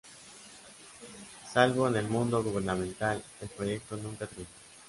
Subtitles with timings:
[1.53, 4.53] Salvo en el mundo gubernamental el proyecto nunca triunfó.